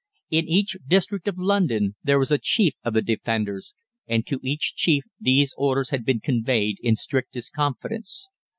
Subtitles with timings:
[0.31, 3.75] "In each district of London there is a chief of the Defenders,
[4.07, 8.31] and to each chief these orders had been conveyed in strictest confidence.